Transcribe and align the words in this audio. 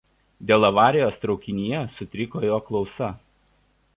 Dėl 0.51 0.63
avarijos 0.69 1.19
traukinyje 1.25 1.83
sutriko 1.99 2.43
jo 2.49 2.59
klausa. 2.71 3.13